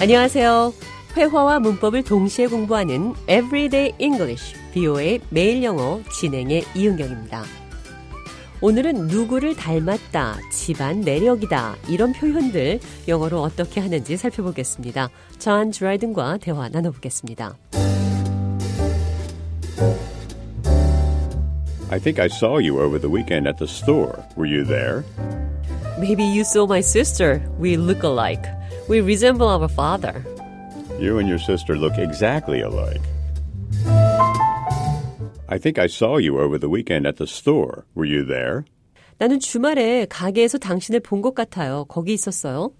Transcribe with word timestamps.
안녕하세요. 0.00 0.72
회화와 1.14 1.60
문법을 1.60 2.04
동시에 2.04 2.46
공부하는 2.46 3.12
Everyday 3.28 3.92
English, 3.98 4.56
BO의 4.72 5.20
매일 5.28 5.62
영어 5.62 6.00
진행의 6.10 6.64
이은경입니다. 6.74 7.44
오늘은 8.62 9.08
누구를 9.08 9.54
닮았다, 9.54 10.38
집안 10.50 11.02
내력이다, 11.02 11.76
이런 11.90 12.14
표현들 12.14 12.80
영어로 13.08 13.42
어떻게 13.42 13.82
하는지 13.82 14.16
살펴보겠습니다. 14.16 15.10
저한 15.38 15.70
드라이든과 15.70 16.38
대화 16.38 16.70
나눠보겠습니다. 16.70 17.58
I 21.90 21.98
think 21.98 22.18
I 22.18 22.28
saw 22.30 22.54
you 22.54 22.80
over 22.80 22.98
the 22.98 23.14
weekend 23.14 23.46
at 23.46 23.58
the 23.58 23.68
store. 23.70 24.22
Were 24.34 24.48
you 24.48 24.64
there? 24.64 25.04
Maybe 25.98 26.24
you 26.24 26.40
saw 26.40 26.64
my 26.64 26.80
sister. 26.80 27.42
We 27.60 27.76
look 27.76 28.02
alike. 28.02 28.59
We 28.89 29.01
resemble 29.01 29.47
our 29.47 29.67
father. 29.67 30.23
You 30.99 31.17
and 31.19 31.27
your 31.27 31.39
sister 31.39 31.75
look 31.77 31.97
exactly 31.97 32.61
alike. 32.61 33.01
I 35.47 35.57
think 35.59 35.77
I 35.77 35.87
saw 35.87 36.17
you 36.17 36.39
over 36.39 36.57
the 36.57 36.69
weekend 36.69 37.05
at 37.05 37.17
the 37.17 37.27
store. 37.27 37.85
Were 37.95 38.05
you 38.07 38.25
there? 38.25 38.63
나는 39.17 39.39
주말에 39.39 40.05
가게에서 40.09 40.57
당신을 40.57 40.99
본 41.01 41.21
것 41.21 41.33
같아요. 41.35 41.85
거기 41.85 42.13
있었어요. 42.13 42.71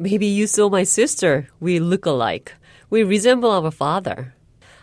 Maybe 0.00 0.26
you 0.26 0.44
saw 0.44 0.66
my 0.68 0.82
sister. 0.82 1.46
We 1.62 1.76
look 1.78 2.08
alike. 2.10 2.54
We 2.90 3.02
resemble 3.02 3.50
our 3.50 3.70
father. 3.72 4.32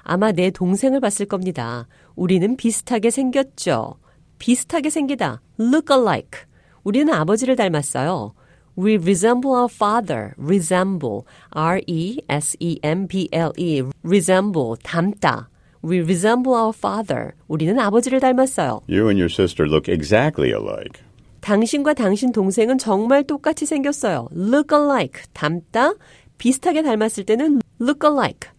아마 0.04 0.32
내 0.32 0.52
동생을 0.52 1.00
봤을 1.02 1.26
겁니다. 1.26 1.88
우리는 2.16 2.56
비슷하게 2.56 3.10
생겼죠. 3.10 3.96
비슷하게 4.40 4.90
생기다. 4.90 5.42
look 5.60 5.94
alike. 5.94 6.42
우리는 6.84 7.12
아버지를 7.14 7.56
닮았어요. 7.58 8.34
We 8.77 8.97
resemble 8.97 9.55
our 9.55 9.69
father. 9.69 10.35
resemble. 10.39 11.27
R-E-S-E-M-B-L-E. 11.53 12.23
resemble. 14.03 14.77
닮다. 14.83 15.49
We 15.85 15.99
resemble 16.01 16.55
our 16.55 16.73
father. 16.75 17.33
우리는 17.49 17.79
아버지를 17.79 18.21
닮았어요. 18.21 18.81
You 18.89 19.09
and 19.09 19.21
your 19.21 19.31
sister 19.31 19.69
look 19.69 19.93
exactly 19.93 20.53
alike. 20.53 21.03
당신과 21.41 21.95
당신 21.95 22.33
동생은 22.33 22.79
정말 22.79 23.25
똑같이 23.25 23.67
생겼어요. 23.67 24.29
look 24.33 24.75
alike. 24.75 25.23
닮다. 25.35 25.95
비슷하게 26.39 26.83
닮았을 26.83 27.25
때는 27.25 27.61
look 27.81 28.09
alike. 28.09 28.51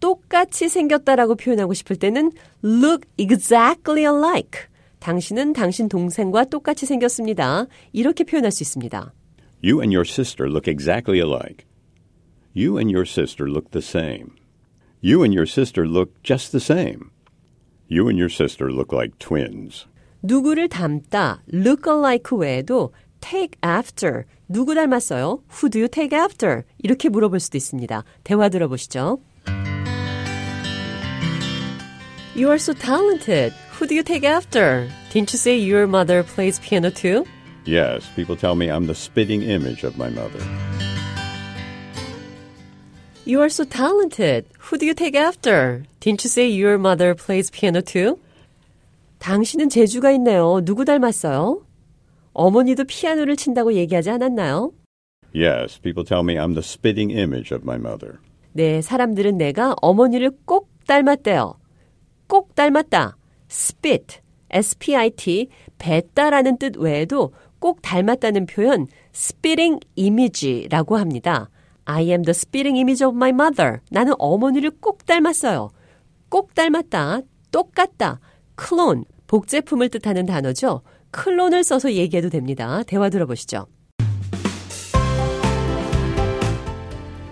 똑같이 0.00 0.68
생겼다라고 0.68 1.34
표현하고 1.34 1.74
싶을 1.74 1.96
때는 1.96 2.32
look 2.64 3.08
exactly 3.18 4.04
alike. 4.04 4.62
당신은 5.00 5.52
당신 5.52 5.88
동생과 5.88 6.44
똑같이 6.44 6.86
생겼습니다. 6.86 7.66
이렇게 7.92 8.24
표현할 8.24 8.50
수 8.52 8.62
있습니다. 8.62 9.12
You 9.61 9.81
and 9.81 9.91
your 9.91 10.05
sister 10.05 10.49
look 10.49 10.67
exactly 10.67 11.19
alike. 11.19 11.65
You 12.53 12.77
and 12.77 12.91
your 12.91 13.05
sister 13.05 13.49
look 13.49 13.71
the 13.71 13.81
same. 13.81 14.35
You 15.01 15.23
and 15.23 15.33
your 15.33 15.45
sister 15.45 15.87
look 15.87 16.21
just 16.23 16.51
the 16.51 16.59
same. 16.59 17.11
You 17.87 18.07
and 18.07 18.17
your 18.17 18.29
sister 18.29 18.71
look 18.71 18.91
like 18.93 19.17
twins. 19.19 19.85
누구를 20.21 20.69
닮다, 20.69 21.41
look 21.51 21.87
alike 21.87 22.31
외에도 22.31 22.93
take 23.19 23.57
after, 23.63 24.25
누구 24.47 24.75
닮았어요? 24.75 25.43
Who 25.59 25.69
do 25.69 25.79
you 25.79 25.87
take 25.87 26.17
after? 26.17 26.63
이렇게 26.79 27.09
물어볼 27.09 27.39
수도 27.39 27.57
있습니다. 27.57 28.03
대화 28.23 28.49
들어보시죠. 28.49 29.19
You 32.35 32.47
are 32.47 32.57
so 32.57 32.73
talented. 32.73 33.53
Who 33.77 33.87
do 33.87 33.93
you 33.93 34.03
take 34.03 34.23
after? 34.23 34.89
Didn't 35.11 35.31
you 35.33 35.37
say 35.37 35.55
your 35.57 35.85
mother 35.85 36.23
plays 36.23 36.59
piano 36.59 36.89
too? 36.89 37.25
Yes, 37.68 38.08
people 38.16 38.34
tell 38.34 38.54
me 38.54 38.70
I'm 38.70 38.86
the 38.86 38.94
spitting 38.94 39.42
image 39.42 39.84
of 39.84 39.98
my 39.98 40.08
mother. 40.08 40.40
You 43.26 43.42
are 43.42 43.50
so 43.50 43.64
talented. 43.64 44.46
Who 44.58 44.78
do 44.78 44.86
you 44.86 44.94
take 44.94 45.14
after? 45.14 45.84
Didn't 46.00 46.24
you 46.24 46.30
say 46.30 46.48
your 46.48 46.78
mother 46.78 47.14
plays 47.14 47.50
piano 47.50 47.82
too? 47.82 48.16
당신은 49.18 49.68
재주가 49.68 50.10
있네요. 50.12 50.62
누구 50.64 50.86
닮았어요? 50.86 51.60
어머니도 52.32 52.84
피아노를 52.84 53.36
친다고 53.36 53.74
얘기하지 53.74 54.08
않았나요? 54.12 54.72
Yes, 55.34 55.78
people 55.78 56.06
tell 56.06 56.22
me 56.22 56.36
I'm 56.36 56.54
the 56.54 56.64
spitting 56.64 57.10
image 57.10 57.52
of 57.52 57.64
my 57.64 57.76
mother. 57.76 58.18
네, 58.54 58.80
사람들은 58.80 59.36
내가 59.36 59.74
어머니를 59.82 60.30
꼭 60.46 60.70
닮았대요. 60.86 61.58
꼭 62.28 62.54
닮았다. 62.54 63.18
spit, 63.50 64.20
s-p-i-t, 64.50 65.48
뱉다라는 65.76 66.56
뜻 66.56 66.78
외에도 66.78 67.32
꼭 67.58 67.82
닮았다는 67.82 68.46
표현 68.46 68.86
spitting 69.14 69.80
image라고 69.96 70.96
합니다. 70.96 71.48
I 71.84 72.10
am 72.10 72.22
the 72.22 72.30
spitting 72.30 72.78
image 72.78 73.04
of 73.04 73.16
my 73.16 73.30
mother. 73.30 73.80
나는 73.90 74.12
어머니를 74.18 74.70
꼭 74.80 75.06
닮았어요. 75.06 75.70
꼭 76.28 76.54
닮았다. 76.54 77.20
똑같다. 77.50 78.20
클론, 78.54 79.04
복제품을 79.26 79.88
뜻하는 79.88 80.26
단어죠. 80.26 80.82
클론을 81.10 81.64
써서 81.64 81.92
얘기해도 81.92 82.28
됩니다. 82.28 82.82
대화 82.86 83.08
들어보시죠. 83.08 83.66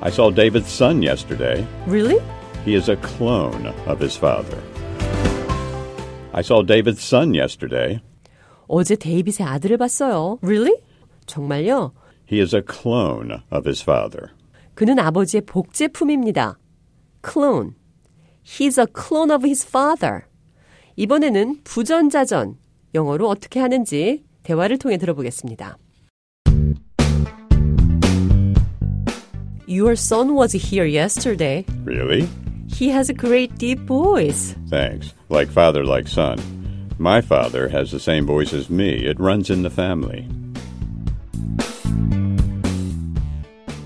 I 0.00 0.10
saw 0.10 0.30
David's 0.30 0.68
son 0.70 1.02
yesterday. 1.02 1.66
Really? 1.86 2.18
He 2.64 2.74
is 2.74 2.88
a 2.88 2.96
clone 2.96 3.66
of 3.86 4.00
his 4.00 4.16
father. 4.16 4.62
I 6.32 6.42
saw 6.42 6.62
David's 6.62 7.02
son 7.02 7.34
yesterday. 7.34 8.00
어제 8.68 8.96
데이빗의 8.96 9.46
아들을 9.46 9.76
봤어요. 9.76 10.38
Really? 10.42 10.76
정말요? 11.26 11.92
He 12.30 12.40
is 12.40 12.54
a 12.54 12.62
clone 12.62 13.32
of 13.52 13.68
his 13.68 13.82
father. 13.82 14.28
그는 14.74 14.98
아버지의 14.98 15.42
복제품입니다. 15.42 16.58
clone. 17.24 17.72
He's 18.44 18.78
a 18.78 18.86
clone 18.86 19.32
of 19.32 19.44
his 19.44 19.66
father. 19.66 20.22
이번에는 20.96 21.60
부전자전, 21.64 22.56
영어로 22.94 23.28
어떻게 23.28 23.60
하는지 23.60 24.24
대화를 24.42 24.78
통해 24.78 24.96
들어보겠습니다. 24.96 25.78
Your 29.68 29.92
son 29.92 30.36
was 30.36 30.54
here 30.54 30.86
yesterday. 30.86 31.64
Really? 31.84 32.28
He 32.68 32.90
has 32.90 33.10
a 33.10 33.14
great 33.14 33.58
deep 33.58 33.80
voice. 33.86 34.54
Thanks. 34.70 35.12
Like 35.28 35.50
father, 35.50 35.84
like 35.84 36.08
son. 36.08 36.38
My 36.97 37.21
father 37.21 37.69
has 37.69 37.91
the 37.91 37.99
same 37.99 38.25
voice 38.25 38.53
as 38.53 38.69
me. 38.69 39.05
It 39.05 39.19
runs 39.19 39.49
in 39.49 39.63
the 39.63 39.69
family. 39.69 40.27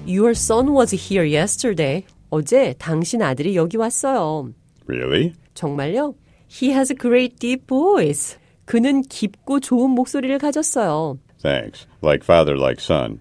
Your 0.06 0.34
son 0.34 0.74
was 0.74 0.92
here 0.92 1.24
yesterday. 1.24 2.06
어제 2.30 2.76
당신 2.78 3.22
아들이 3.22 3.56
여기 3.56 3.78
왔어요. 3.78 4.54
Really? 4.88 5.34
정말요? 5.54 6.16
He 6.48 6.72
has 6.72 6.92
a 6.92 6.96
great 6.96 7.40
deep 7.40 7.68
voice. 7.68 8.38
그는 8.66 9.02
깊고 9.02 9.60
좋은 9.60 9.92
목소리를 9.92 10.38
가졌어요. 10.38 11.18
Thanks. 11.42 11.88
Like 12.02 12.24
father, 12.24 12.58
like 12.58 12.82
son. 12.82 13.20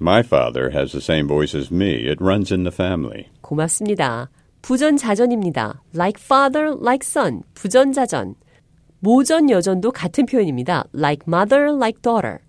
My 0.00 0.20
father 0.20 0.70
has 0.70 0.92
the 0.92 1.00
same 1.00 1.26
voice 1.28 1.54
as 1.54 1.70
me. 1.70 2.06
It 2.06 2.20
runs 2.20 2.52
in 2.52 2.64
the 2.64 2.72
family. 2.72 3.28
고맙습니다. 3.42 4.28
부전자전입니다. 4.62 5.82
Like 5.94 6.20
father, 6.20 6.74
like 6.74 7.04
son. 7.04 7.42
부전자전. 7.54 8.34
모전 8.99 9.49
여전도 9.49 9.91
같은 9.91 10.25
표현입니다. 10.25 10.85
Like 10.93 11.23
mother, 11.27 11.73
like 11.73 12.01
daughter. 12.01 12.39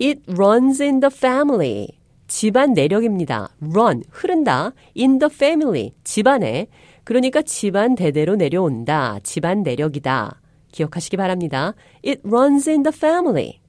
It 0.00 0.20
runs 0.28 0.82
in 0.82 1.00
the 1.00 1.10
family. 1.14 1.98
집안 2.26 2.74
내력입니다. 2.74 3.50
run, 3.60 4.02
흐른다. 4.10 4.72
in 4.96 5.18
the 5.18 5.30
family, 5.32 5.92
집안에. 6.04 6.66
그러니까 7.04 7.42
집안 7.42 7.94
대대로 7.94 8.36
내려온다. 8.36 9.18
집안 9.22 9.62
내력이다. 9.62 10.40
기억하시기 10.72 11.16
바랍니다. 11.16 11.74
It 12.04 12.20
runs 12.24 12.68
in 12.68 12.82
the 12.82 12.94
family. 12.94 13.60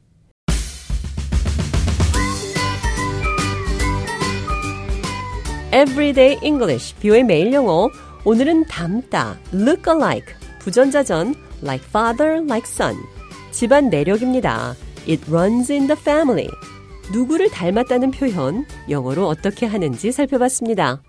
Everyday 5.74 6.38
English, 6.44 6.96
뷰의 6.96 7.24
매일 7.24 7.54
영어. 7.54 7.90
오늘은 8.26 8.66
닮다, 8.66 9.38
look 9.54 9.84
alike, 9.90 10.36
부전자전, 10.60 11.34
like 11.62 11.84
father, 11.88 12.44
like 12.44 12.68
son. 12.68 12.96
집안 13.52 13.90
내력입니다. 13.90 14.76
It 15.08 15.24
runs 15.30 15.72
in 15.72 15.88
the 15.88 16.00
family. 16.00 16.50
누구를 17.12 17.50
닮았다는 17.50 18.12
표현, 18.12 18.66
영어로 18.90 19.28
어떻게 19.28 19.66
하는지 19.66 20.12
살펴봤습니다. 20.12 21.02